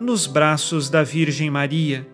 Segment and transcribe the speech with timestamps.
[0.00, 2.06] nos braços da Virgem Maria.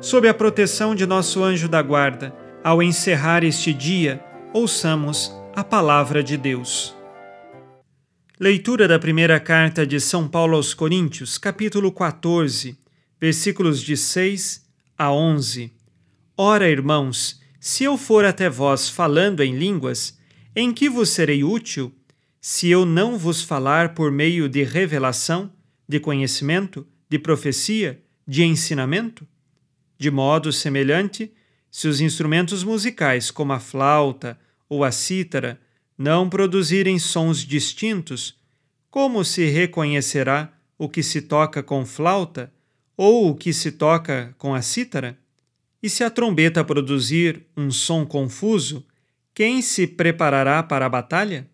[0.00, 6.22] Sob a proteção de nosso anjo da guarda, ao encerrar este dia, ouçamos a palavra
[6.22, 6.94] de Deus.
[8.38, 12.78] Leitura da primeira carta de São Paulo aos Coríntios, capítulo 14,
[13.20, 14.64] versículos de 6
[14.96, 15.72] a 11.
[16.36, 20.16] Ora, irmãos, se eu for até vós falando em línguas,
[20.54, 21.92] em que vos serei útil?
[22.40, 25.50] Se eu não vos falar por meio de revelação,
[25.88, 29.26] de conhecimento, de profecia, de ensinamento?
[29.96, 31.32] De modo semelhante,
[31.70, 34.38] se os instrumentos musicais, como a flauta
[34.68, 35.60] ou a cítara,
[35.96, 38.38] não produzirem sons distintos,
[38.90, 42.52] como se reconhecerá o que se toca com flauta
[42.96, 45.18] ou o que se toca com a cítara?
[45.82, 48.86] E se a trombeta produzir um som confuso,
[49.34, 51.48] quem se preparará para a batalha?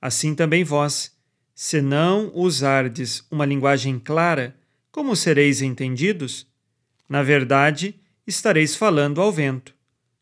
[0.00, 1.14] Assim também vós,
[1.54, 4.56] se não usardes uma linguagem clara,
[4.90, 6.46] como sereis entendidos?
[7.08, 7.94] Na verdade,
[8.26, 9.74] estareis falando ao vento.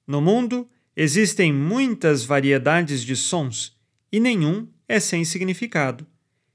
[0.07, 3.77] No mundo existem muitas variedades de sons
[4.11, 6.07] e nenhum é sem significado.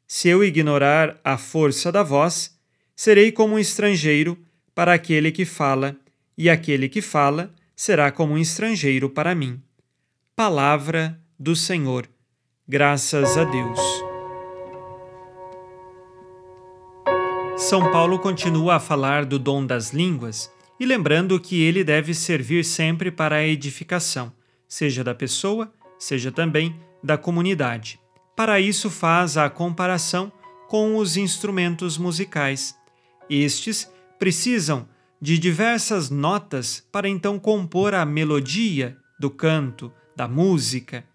[0.07, 2.57] Se eu ignorar a força da voz,
[2.95, 4.37] serei como um estrangeiro
[4.75, 5.95] para aquele que fala,
[6.37, 9.61] e aquele que fala será como um estrangeiro para mim.
[10.35, 12.07] Palavra do Senhor.
[12.67, 13.92] Graças a Deus.
[17.63, 22.65] São Paulo continua a falar do dom das línguas e lembrando que ele deve servir
[22.65, 24.33] sempre para a edificação,
[24.67, 28.01] seja da pessoa, seja também da comunidade.
[28.35, 30.29] Para isso, faz a comparação
[30.67, 32.75] com os instrumentos musicais.
[33.29, 34.85] Estes precisam
[35.21, 41.05] de diversas notas para então compor a melodia do canto, da música.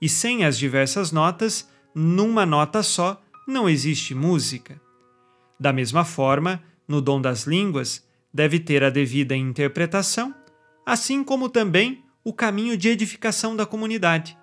[0.00, 4.80] E sem as diversas notas, numa nota só, não existe música.
[5.60, 10.34] Da mesma forma, no dom das línguas, deve ter a devida interpretação,
[10.86, 14.38] assim como também o caminho de edificação da comunidade.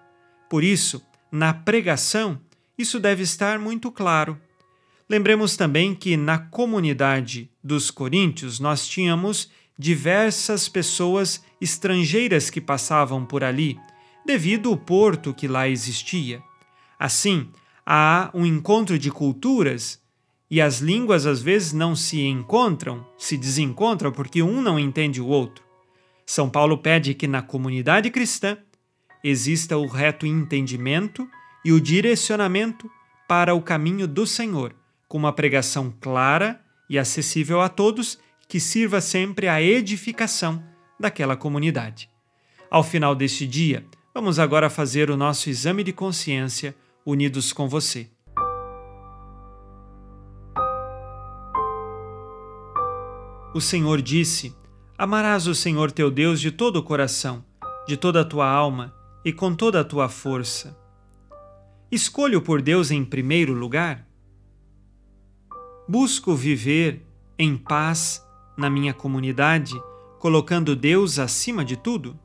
[0.47, 2.39] Por isso, na pregação,
[2.78, 4.39] isso deve estar muito claro.
[5.09, 13.44] Lembremos também que na comunidade dos coríntios nós tínhamos diversas pessoas estrangeiras que passavam por
[13.44, 13.79] ali,
[14.23, 16.44] devido ao porto que lá existia.
[16.99, 17.49] Assim,
[17.85, 19.99] há um encontro de culturas
[20.50, 25.28] e as línguas às vezes não se encontram, se desencontram porque um não entende o
[25.28, 25.63] outro.
[26.25, 28.58] São Paulo pede que na comunidade cristã
[29.23, 31.28] exista o reto entendimento
[31.64, 32.90] e o direcionamento
[33.28, 34.73] para o caminho do Senhor,
[35.08, 38.17] com uma pregação clara e acessível a todos
[38.47, 40.64] que sirva sempre à edificação
[41.00, 42.09] daquela comunidade.
[42.70, 48.09] Ao final deste dia, vamos agora fazer o nosso exame de consciência unidos com você.
[53.57, 54.55] O Senhor disse:
[54.95, 57.43] Amarás o Senhor teu Deus de todo o coração,
[57.87, 58.93] de toda a tua alma
[59.25, 60.77] e com toda a tua força.
[61.91, 64.07] Escolho por Deus em primeiro lugar?
[65.89, 67.03] Busco viver
[67.39, 68.23] em paz
[68.55, 69.73] na minha comunidade,
[70.19, 72.19] colocando Deus acima de tudo?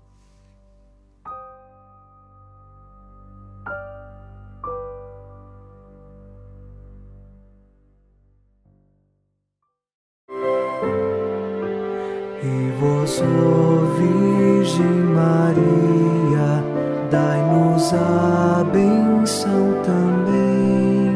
[12.80, 14.84] Vós, ó Virgem
[15.14, 16.64] Maria,
[17.10, 21.12] dai-nos a benção também.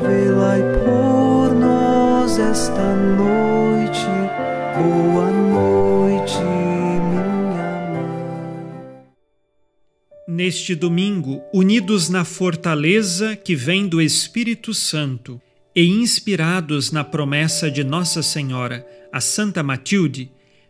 [0.00, 4.06] Velai por nós esta noite,
[4.76, 9.04] boa noite, minha mãe.
[10.26, 15.40] Neste domingo, unidos na fortaleza que vem do Espírito Santo
[15.74, 20.32] e inspirados na promessa de Nossa Senhora, a Santa Matilde,